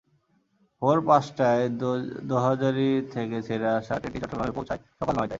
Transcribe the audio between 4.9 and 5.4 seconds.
সকাল নয়টায়।